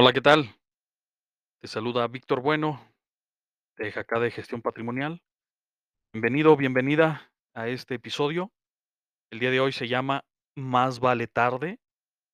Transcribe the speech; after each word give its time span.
Hola, 0.00 0.12
¿qué 0.12 0.20
tal? 0.20 0.54
Te 1.60 1.66
saluda 1.66 2.06
Víctor 2.06 2.40
Bueno, 2.40 2.80
de 3.76 3.88
acá 3.88 4.20
de 4.20 4.30
Gestión 4.30 4.62
Patrimonial. 4.62 5.24
Bienvenido, 6.12 6.56
bienvenida 6.56 7.32
a 7.52 7.66
este 7.66 7.96
episodio. 7.96 8.52
El 9.32 9.40
día 9.40 9.50
de 9.50 9.58
hoy 9.58 9.72
se 9.72 9.88
llama 9.88 10.24
Más 10.54 11.00
vale 11.00 11.26
tarde 11.26 11.80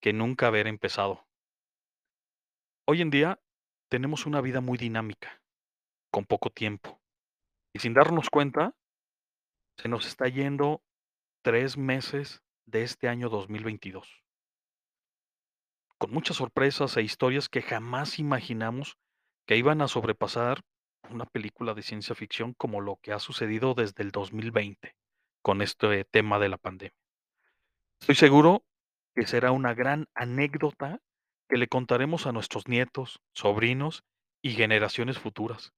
que 0.03 0.12
nunca 0.12 0.48
haber 0.48 0.66
empezado. 0.66 1.27
Hoy 2.87 3.00
en 3.00 3.09
día 3.09 3.41
tenemos 3.89 4.27
una 4.27 4.43
vida 4.43 4.61
muy 4.61 4.77
dinámica, 4.77 5.41
con 6.12 6.27
poco 6.27 6.51
tiempo. 6.51 7.01
Y 7.73 7.79
sin 7.79 7.95
darnos 7.95 8.29
cuenta, 8.29 8.77
se 9.79 9.89
nos 9.89 10.05
está 10.07 10.29
yendo 10.29 10.83
3 11.41 11.79
meses 11.79 12.43
de 12.67 12.83
este 12.83 13.09
año 13.09 13.31
2022. 13.31 14.23
Con 15.99 16.13
muchas 16.13 16.37
sorpresas 16.37 16.97
e 16.97 17.03
historias 17.03 17.48
que 17.48 17.62
jamás 17.62 18.19
imaginamos 18.19 18.97
que 19.47 19.57
iban 19.57 19.80
a 19.80 19.89
sobrepasar 19.89 20.62
una 21.11 21.27
película 21.27 21.75
de 21.75 21.83
ciencia 21.83 22.15
ficción 22.15 22.55
como 22.55 22.80
lo 22.80 22.97
que 22.97 23.12
ha 23.12 23.19
sucedido 23.19 23.75
desde 23.75 24.02
el 24.02 24.11
2020 24.11 24.97
con 25.43 25.62
este 25.62 26.05
tema 26.05 26.38
de 26.38 26.49
la 26.49 26.57
pandemia. 26.57 26.97
Estoy 28.01 28.15
seguro 28.15 28.65
que 29.15 29.27
será 29.27 29.52
una 29.52 29.75
gran 29.75 30.09
anécdota 30.15 31.01
que 31.49 31.59
le 31.59 31.69
contaremos 31.69 32.27
a 32.27 32.33
nuestros 32.33 32.66
nietos, 32.69 33.21
sobrinos 33.33 34.02
y 34.43 34.52
generaciones 34.52 35.19
futuras. 35.19 35.73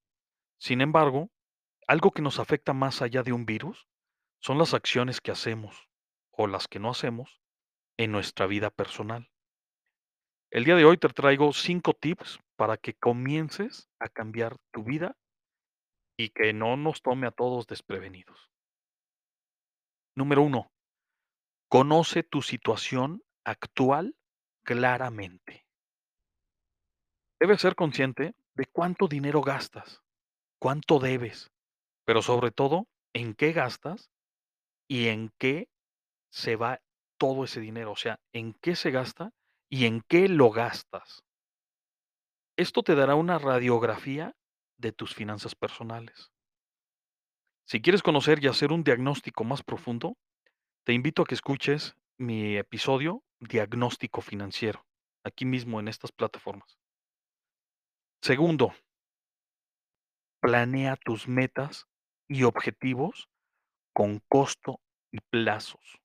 Sin 0.58 0.80
embargo, 0.80 1.30
algo 1.86 2.12
que 2.12 2.22
nos 2.22 2.38
afecta 2.38 2.72
más 2.72 3.02
allá 3.02 3.22
de 3.22 3.32
un 3.32 3.44
virus 3.44 3.86
son 4.40 4.58
las 4.58 4.74
acciones 4.74 5.20
que 5.20 5.32
hacemos 5.32 5.88
o 6.30 6.46
las 6.46 6.68
que 6.68 6.78
no 6.78 6.90
hacemos 6.90 7.40
en 7.96 8.12
nuestra 8.12 8.46
vida 8.46 8.70
personal. 8.70 9.30
El 10.50 10.64
día 10.64 10.76
de 10.76 10.84
hoy 10.84 10.96
te 10.96 11.08
traigo 11.08 11.52
5 11.52 11.94
tips 11.94 12.38
para 12.56 12.76
que 12.76 12.94
comiences 12.94 13.88
a 13.98 14.08
cambiar 14.08 14.56
tu 14.72 14.84
vida 14.84 15.16
y 16.16 16.30
que 16.30 16.52
no 16.52 16.76
nos 16.76 17.02
tome 17.02 17.26
a 17.26 17.32
todos 17.32 17.66
desprevenidos. 17.66 18.50
Número 20.14 20.42
1. 20.42 20.70
Conoce 21.68 22.22
tu 22.22 22.42
situación 22.42 23.24
actual 23.44 24.16
claramente. 24.64 25.66
Debes 27.40 27.60
ser 27.60 27.74
consciente 27.74 28.34
de 28.54 28.66
cuánto 28.66 29.08
dinero 29.08 29.42
gastas, 29.42 30.02
cuánto 30.58 31.00
debes, 31.00 31.50
pero 32.06 32.22
sobre 32.22 32.52
todo, 32.52 32.86
en 33.12 33.34
qué 33.34 33.52
gastas 33.52 34.10
y 34.88 35.08
en 35.08 35.32
qué 35.38 35.68
se 36.30 36.56
va 36.56 36.80
todo 37.18 37.44
ese 37.44 37.60
dinero, 37.60 37.92
o 37.92 37.96
sea, 37.96 38.20
en 38.32 38.54
qué 38.54 38.76
se 38.76 38.90
gasta 38.90 39.32
y 39.68 39.86
en 39.86 40.02
qué 40.02 40.28
lo 40.28 40.50
gastas. 40.50 41.24
Esto 42.56 42.82
te 42.82 42.94
dará 42.94 43.14
una 43.14 43.38
radiografía 43.38 44.34
de 44.78 44.92
tus 44.92 45.14
finanzas 45.14 45.54
personales. 45.54 46.32
Si 47.66 47.82
quieres 47.82 48.02
conocer 48.02 48.42
y 48.42 48.48
hacer 48.48 48.72
un 48.72 48.84
diagnóstico 48.84 49.44
más 49.44 49.62
profundo, 49.62 50.16
te 50.84 50.92
invito 50.92 51.22
a 51.22 51.24
que 51.26 51.34
escuches 51.34 51.96
mi 52.16 52.56
episodio 52.56 53.24
Diagnóstico 53.40 54.20
Financiero, 54.20 54.86
aquí 55.24 55.44
mismo 55.44 55.80
en 55.80 55.88
estas 55.88 56.12
plataformas. 56.12 56.78
Segundo, 58.22 58.72
planea 60.40 60.96
tus 60.96 61.28
metas 61.28 61.86
y 62.28 62.44
objetivos 62.44 63.28
con 63.92 64.20
costo 64.28 64.80
y 65.10 65.18
plazos. 65.20 66.00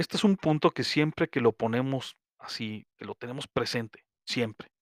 Este 0.00 0.16
es 0.16 0.24
un 0.24 0.38
punto 0.38 0.70
que 0.70 0.82
siempre 0.82 1.28
que 1.28 1.42
lo 1.42 1.52
ponemos 1.52 2.16
así, 2.38 2.86
que 2.96 3.04
lo 3.04 3.14
tenemos 3.14 3.46
presente, 3.46 4.06
siempre. 4.24 4.72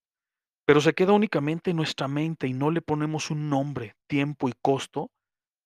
Pero 0.65 0.79
se 0.79 0.93
queda 0.93 1.11
únicamente 1.11 1.71
en 1.71 1.75
nuestra 1.75 2.07
mente 2.07 2.47
y 2.47 2.53
no 2.53 2.71
le 2.71 2.81
ponemos 2.81 3.29
un 3.29 3.49
nombre, 3.49 3.97
tiempo 4.07 4.47
y 4.47 4.53
costo 4.61 5.11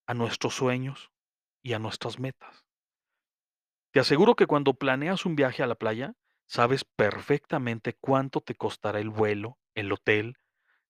a 0.08 0.16
nuestros 0.16 0.56
sueños 0.56 1.12
y 1.62 1.74
a 1.74 1.80
nuestras 1.80 2.18
metas. 2.18 2.66
Te 3.92 4.00
aseguro 4.00 4.36
que 4.36 4.47
cuando 4.47 4.74
planeas 4.74 5.24
un 5.24 5.36
viaje 5.36 5.62
a 5.62 5.68
la 5.68 5.75
playa, 5.75 6.16
sabes 6.47 6.84
perfectamente 6.84 7.94
cuánto 7.94 8.42
te 8.42 8.56
costará 8.56 9.00
el 9.02 9.12
vuelo, 9.12 9.59
el 9.75 9.92
hotel, 9.92 10.36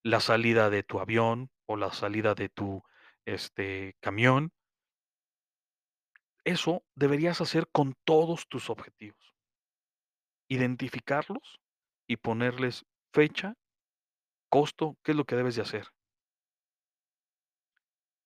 la 0.04 0.22
salida 0.22 0.70
de 0.70 0.84
tu 0.84 1.02
avión 1.02 1.52
o 1.66 1.76
la 1.76 1.92
salida 1.92 2.34
de 2.34 2.48
tu 2.48 2.82
este, 3.26 3.98
camión. 4.00 4.54
Eso 6.46 6.84
deberías 6.96 7.42
hacer 7.42 7.68
con 7.72 7.94
todos 8.06 8.48
tus 8.48 8.70
objetivos. 8.70 9.34
Identificarlos 10.50 11.60
y 12.08 12.18
ponerles 12.18 12.86
fecha, 13.14 13.54
costo, 14.50 14.98
qué 15.04 15.12
es 15.12 15.18
lo 15.18 15.26
que 15.26 15.36
debes 15.36 15.56
de 15.56 15.62
hacer. 15.62 15.88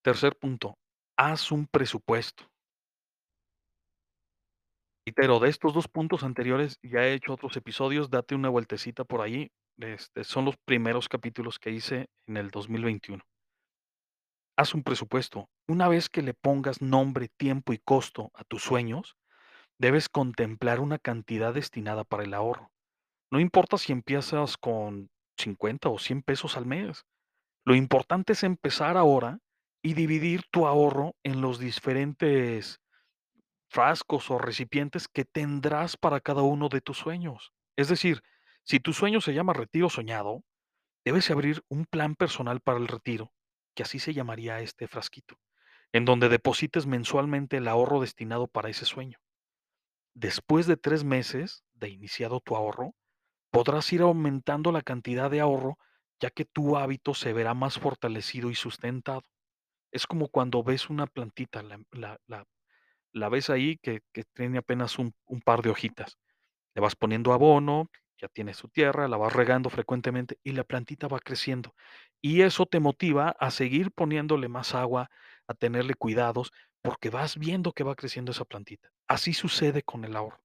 Tercer 0.03 0.35
punto, 0.35 0.77
haz 1.17 1.51
un 1.51 1.67
presupuesto. 1.67 2.45
Reitero, 5.05 5.39
de 5.39 5.49
estos 5.49 5.73
2 5.73 5.87
puntos 5.87 6.23
anteriores 6.23 6.79
ya 6.81 7.05
he 7.05 7.13
hecho 7.13 7.33
otros 7.33 7.55
episodios, 7.55 8.09
date 8.09 8.35
una 8.35 8.49
vueltecita 8.49 9.05
por 9.05 9.21
ahí, 9.21 9.51
este, 9.77 10.23
son 10.23 10.45
los 10.45 10.57
primeros 10.57 11.07
capítulos 11.07 11.59
que 11.59 11.71
hice 11.71 12.09
en 12.27 12.37
el 12.37 12.49
2021. 12.49 13.23
Haz 14.57 14.73
un 14.73 14.83
presupuesto. 14.83 15.47
Una 15.69 15.89
vez 15.89 16.07
que 16.07 16.21
le 16.21 16.33
pongas 16.33 16.81
nombre, 16.81 17.27
tiempo 17.27 17.73
y 17.73 17.77
costo 17.77 18.31
a 18.33 18.45
tus 18.45 18.63
sueños, 18.63 19.17
debes 19.77 20.07
contemplar 20.07 20.79
una 20.79 20.97
cantidad 20.97 21.53
destinada 21.53 22.05
para 22.05 22.23
el 22.23 22.33
ahorro. 22.33 22.71
No 23.29 23.41
importa 23.41 23.77
si 23.77 23.91
empiezas 23.91 24.55
con 24.55 25.09
50 25.37 25.89
o 25.89 25.99
100 25.99 26.23
pesos 26.23 26.55
al 26.55 26.65
mes. 26.65 27.05
Lo 27.65 27.75
importante 27.75 28.31
es 28.31 28.43
empezar 28.43 28.95
ahora 28.95 29.39
y 29.83 29.93
dividir 29.93 30.43
tu 30.51 30.67
ahorro 30.67 31.15
en 31.23 31.41
los 31.41 31.59
diferentes 31.59 32.79
frascos 33.69 34.31
o 34.31 34.37
recipientes 34.37 35.09
que 35.09 35.25
tendrás 35.25 35.97
para 35.97 36.21
cada 36.21 36.43
uno 36.43 36.69
de 36.69 36.79
tus 36.79 36.97
sueños. 36.97 37.51
Es 37.75 37.89
decir, 37.89 38.21
si 38.63 38.79
tu 38.79 38.93
sueño 38.93 39.19
se 39.19 39.33
llama 39.33 39.51
retiro 39.51 39.89
soñado, 39.89 40.43
debes 41.05 41.29
abrir 41.29 41.61
un 41.67 41.85
plan 41.85 42.15
personal 42.15 42.61
para 42.61 42.79
el 42.79 42.87
retiro, 42.87 43.33
que 43.75 43.83
así 43.83 43.99
se 43.99 44.13
llamaría 44.13 44.61
este 44.61 44.87
frasquito, 44.87 45.37
en 45.93 46.05
donde 46.05 46.29
deposites 46.29 46.85
mensualmente 46.85 47.57
el 47.57 47.67
ahorro 47.67 48.01
destinado 48.01 48.47
para 48.47 48.69
ese 48.69 48.85
sueño. 48.85 49.19
Después 50.13 50.67
de 50.67 50.77
tres 50.77 51.03
meses 51.03 51.63
de 51.73 51.89
iniciado 51.89 52.39
tu 52.39 52.55
ahorro, 52.55 52.95
podrás 53.51 53.91
ir 53.93 54.01
aumentando 54.01 54.71
la 54.71 54.81
cantidad 54.81 55.29
de 55.29 55.41
ahorro, 55.41 55.77
ya 56.19 56.29
que 56.29 56.45
tu 56.45 56.77
hábito 56.77 57.13
se 57.13 57.33
verá 57.33 57.53
más 57.53 57.79
fortalecido 57.79 58.49
y 58.49 58.55
sustentado. 58.55 59.23
Es 59.91 60.07
como 60.07 60.27
cuando 60.27 60.63
ves 60.63 60.89
una 60.89 61.07
plantita, 61.07 61.63
la, 61.63 63.29
ves 63.29 63.49
ahí 63.49 63.77
que 63.77 64.01
que 64.11 64.23
tiene 64.33 64.57
apenas 64.57 64.99
un 64.99 65.13
un 65.25 65.41
par 65.41 65.61
de 65.61 65.69
hojitas. 65.69 66.17
Le 66.75 66.81
vas 66.81 66.95
poniendo 66.95 67.33
abono, 67.33 67.89
ya 68.19 68.27
tiene 68.27 68.53
su 68.53 68.67
tierra, 68.69 69.07
la 69.07 69.17
vas 69.17 69.33
regando 69.33 69.69
frecuentemente 69.69 70.39
y 70.43 70.51
la 70.51 70.63
plantita 70.63 71.07
va 71.07 71.19
creciendo. 71.19 71.73
Y 72.21 72.41
eso 72.41 72.65
te 72.65 72.79
motiva 72.79 73.29
a 73.39 73.51
seguir 73.51 73.91
poniéndole 73.91 74.47
más 74.47 74.73
agua, 74.75 75.09
a 75.47 75.53
tenerle 75.53 75.93
cuidados, 75.95 76.51
porque 76.81 77.09
vas 77.09 77.37
viendo 77.37 77.73
que 77.73 77.83
va 77.83 77.95
creciendo 77.95 78.31
esa 78.31 78.45
plantita. 78.45 78.89
Así 79.07 79.33
sucede 79.33 79.83
con 79.83 80.05
el 80.05 80.15
ahorro. 80.15 80.41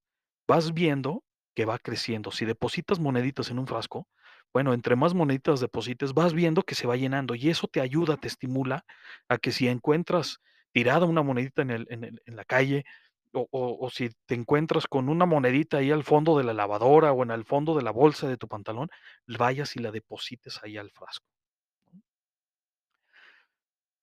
Vas 0.49 0.73
viendo 0.75 1.25
que 1.55 1.65
va 1.65 1.79
creciendo. 1.79 2.31
Si 2.31 2.45
depositas 2.45 2.99
moneditas 2.99 3.51
en 3.51 3.59
un 3.59 3.67
frasco, 3.67 4.09
bueno, 4.53 4.75
entre 4.75 4.97
más 4.97 5.15
moneditas 5.15 5.61
deposites, 5.61 6.13
vas 6.15 6.35
viendo 6.35 6.63
que 6.63 6.75
se 6.75 6.87
va 6.87 6.97
llenando 6.97 7.35
y 7.35 7.49
eso 7.51 7.69
te 7.69 7.81
ayuda, 7.81 8.17
te 8.17 8.29
estimula 8.29 8.85
a 9.29 9.39
que 9.39 9.51
si 9.53 9.69
encuentras 9.69 10.39
tirada 10.73 11.07
una 11.07 11.23
monedita 11.23 11.63
en 11.63 11.71
el 11.71 11.87
en 11.91 12.05
el 12.05 12.23
en 12.27 12.37
la 12.37 12.45
calle, 12.45 12.85
o 13.33 13.47
o 13.51 13.79
o 13.87 13.91
si 13.91 14.11
te 14.27 14.35
encuentras 14.35 14.87
con 14.87 15.09
una 15.09 15.27
monedita 15.27 15.79
ahí 15.79 15.91
al 15.91 16.05
fondo 16.05 16.37
de 16.39 16.45
la 16.45 16.53
lavadora 16.55 17.13
o 17.13 17.23
en 17.23 17.31
el 17.31 17.45
fondo 17.45 17.75
de 17.77 17.83
la 17.83 17.91
bolsa 17.93 18.29
de 18.29 18.37
tu 18.37 18.49
pantalón, 18.49 18.89
vayas 19.27 19.77
y 19.77 19.81
la 19.81 19.91
deposites 19.91 20.61
ahí 20.63 20.77
al 20.77 20.91
frasco. 20.91 21.27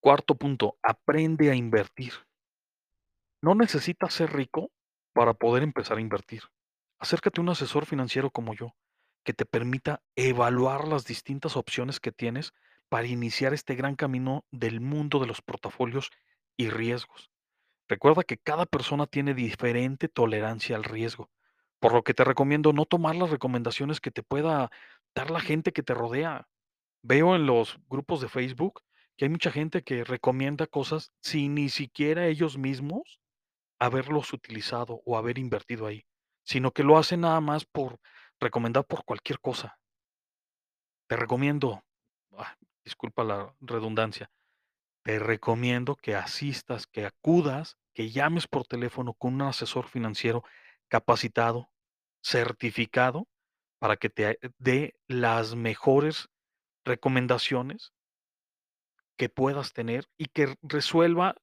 Cuarto 0.02 0.36
punto, 0.36 0.78
aprende 0.82 1.52
a 1.52 1.56
invertir. 1.56 2.14
No 3.42 3.54
necesitas 3.54 4.14
ser 4.14 4.32
rico 4.32 4.72
para 5.14 5.34
poder 5.34 5.62
empezar 5.62 5.98
a 5.98 6.02
invertir. 6.02 6.44
Acércate 7.00 7.42
a 7.42 7.44
un 7.44 7.50
asesor 7.50 7.86
financiero 7.86 8.32
como 8.32 8.54
yo, 8.54 8.76
que 9.26 9.34
te 9.34 9.46
permita 9.46 10.02
evaluar 10.16 10.88
las 10.88 11.06
distintas 11.06 11.58
opciones 11.58 12.00
que 12.00 12.14
tienes 12.14 12.54
para 12.88 13.08
iniciar 13.08 13.54
este 13.54 13.76
gran 13.76 13.96
camino 13.96 14.46
del 14.52 14.80
mundo 14.80 15.20
de 15.20 15.28
los 15.28 15.42
portafolios 15.42 16.12
y 16.56 16.70
riesgos. 16.70 17.30
Recuerda 17.90 18.24
que 18.24 18.38
cada 18.38 18.66
persona 18.66 19.06
tiene 19.06 19.34
diferente 19.34 20.08
tolerancia 20.08 20.78
al 20.78 20.86
riesgo, 20.86 21.30
por 21.80 21.94
lo 21.94 22.04
que 22.04 22.14
te 22.14 22.24
recomiendo 22.24 22.72
no 22.72 22.86
tomar 22.86 23.16
las 23.16 23.32
recomendaciones 23.32 24.00
que 24.00 24.12
te 24.12 24.24
pueda 24.24 24.72
dar 25.14 25.30
la 25.30 25.42
gente 25.42 25.74
que 25.74 25.84
te 25.84 25.94
rodea. 25.94 26.48
Veo 27.02 27.36
en 27.36 27.46
los 27.46 27.80
grupos 27.90 28.22
de 28.22 28.30
Facebook 28.30 28.82
que 29.20 29.26
hay 29.26 29.30
mucha 29.30 29.52
gente 29.52 29.84
que 29.84 30.06
recomienda 30.06 30.66
cosas 30.66 31.12
sin 31.20 31.56
ni 31.56 31.68
siquiera 31.68 32.28
ellos 32.28 32.58
mismos 32.58 33.20
haberlos 33.78 34.32
utilizado 34.32 35.02
o 35.04 35.18
haber 35.18 35.38
invertido 35.38 35.88
ahí, 35.88 36.06
sino 36.46 36.72
que 36.72 36.86
lo 36.86 36.98
hacen 36.98 37.20
nada 37.20 37.42
más 37.42 37.66
por 37.66 38.00
recomendar 38.40 38.86
por 38.86 39.04
cualquier 39.04 39.42
cosa. 39.42 39.78
Te 41.10 41.18
recomiendo, 41.18 41.84
ah, 42.38 42.56
disculpa 42.86 43.26
la 43.26 43.54
redundancia, 43.60 44.32
te 45.04 45.20
recomiendo 45.20 45.98
que 45.98 46.16
asistas, 46.16 46.88
que 46.88 47.06
acudas, 47.06 47.76
que 47.94 48.12
llames 48.12 48.48
por 48.48 48.66
teléfono 48.68 49.16
con 49.16 49.34
un 49.34 49.42
asesor 49.42 49.90
financiero 49.90 50.46
capacitado, 50.88 51.70
certificado, 52.24 53.28
para 53.80 53.98
que 53.98 54.10
te 54.10 54.40
dé 54.60 54.96
las 55.08 55.56
mejores 55.56 56.30
recomendaciones 56.86 57.92
que 59.20 59.28
puedas 59.28 59.74
tener 59.74 60.08
y 60.18 60.28
que 60.28 60.56
resuelva, 60.62 61.36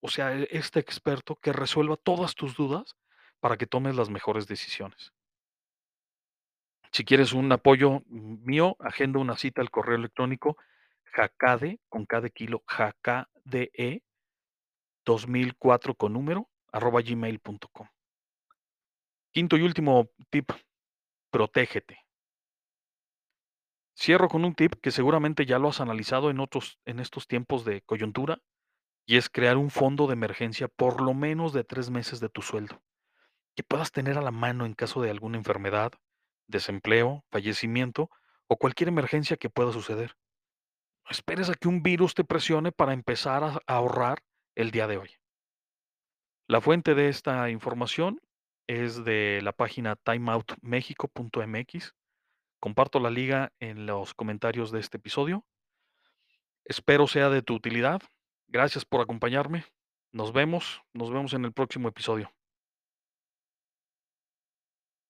o 0.00 0.08
sea, 0.08 0.36
e 0.36 0.46
este 0.50 0.78
experto 0.78 1.36
que 1.40 1.54
resuelva 1.54 1.96
todas 1.96 2.34
tus 2.34 2.54
dudas 2.54 2.96
para 3.40 3.56
que 3.56 3.66
tomes 3.66 3.96
las 3.96 4.10
mejores 4.10 4.46
decisiones. 4.46 5.14
Si 6.92 7.02
quieres 7.02 7.32
un 7.32 7.50
apoyo 7.50 8.02
mío, 8.06 8.76
agenda 8.78 9.18
una 9.18 9.38
cita 9.38 9.62
al 9.62 9.70
correo 9.70 9.96
electrónico 9.96 10.58
jacade, 11.16 11.80
con 11.88 12.04
de 12.04 12.30
kilo, 12.30 12.62
jacade 12.68 14.02
2004 15.06 15.94
con 15.94 16.12
número, 16.12 16.50
arroba 16.72 17.00
gmail 17.00 17.38
punto 17.40 17.68
com. 17.68 17.88
Quinto 19.32 19.56
y 19.56 19.62
último 19.62 20.10
tip, 20.30 20.52
protégete. 21.30 22.03
Cierro 23.96 24.28
con 24.28 24.44
un 24.44 24.54
tip 24.54 24.74
que 24.82 24.90
seguramente 24.90 25.46
ya 25.46 25.58
lo 25.58 25.68
has 25.68 25.80
analizado 25.80 26.30
en 26.30 26.40
otros 26.40 26.78
en 26.84 26.98
estos 26.98 27.26
tiempos 27.26 27.64
de 27.64 27.82
coyuntura, 27.82 28.40
y 29.06 29.16
es 29.16 29.28
crear 29.28 29.56
un 29.56 29.70
fondo 29.70 30.06
de 30.06 30.14
emergencia 30.14 30.68
por 30.68 31.00
lo 31.00 31.14
menos 31.14 31.52
de 31.52 31.62
3 31.62 31.90
meses 31.90 32.20
de 32.20 32.28
tu 32.28 32.42
sueldo, 32.42 32.82
que 33.54 33.62
puedas 33.62 33.92
tener 33.92 34.18
a 34.18 34.22
la 34.22 34.30
mano 34.30 34.66
en 34.66 34.74
caso 34.74 35.02
de 35.02 35.10
alguna 35.10 35.36
enfermedad, 35.38 35.92
desempleo, 36.46 37.24
fallecimiento 37.30 38.10
o 38.48 38.56
cualquier 38.56 38.88
emergencia 38.88 39.36
que 39.36 39.50
pueda 39.50 39.72
suceder. 39.72 40.16
No 41.04 41.10
esperes 41.10 41.50
a 41.50 41.54
que 41.54 41.68
un 41.68 41.82
virus 41.82 42.14
te 42.14 42.24
presione 42.24 42.72
para 42.72 42.94
empezar 42.94 43.44
a 43.44 43.60
ahorrar 43.66 44.22
el 44.54 44.70
día 44.70 44.86
de 44.86 44.96
hoy. 44.96 45.10
La 46.48 46.60
fuente 46.60 46.94
de 46.94 47.08
esta 47.08 47.50
información 47.50 48.20
es 48.66 49.04
de 49.04 49.40
la 49.42 49.52
página 49.52 49.96
timeoutmexico.mx. 49.96 51.94
Comparto 52.64 52.98
la 52.98 53.10
liga 53.10 53.52
en 53.60 53.84
los 53.84 54.14
comentarios 54.14 54.72
de 54.72 54.80
este 54.80 54.96
episodio. 54.96 55.44
Espero 56.64 57.06
sea 57.06 57.28
de 57.28 57.42
tu 57.42 57.54
utilidad. 57.54 58.00
Gracias 58.48 58.86
por 58.86 59.02
acompañarme. 59.02 59.66
Nos 60.12 60.32
vemos, 60.32 60.80
nos 60.94 61.10
vemos 61.10 61.34
en 61.34 61.44
el 61.44 61.52
próximo 61.52 61.88
episodio. 61.88 62.32